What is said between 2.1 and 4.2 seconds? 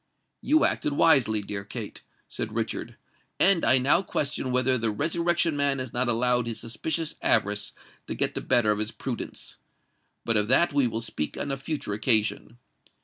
said Richard; "and I now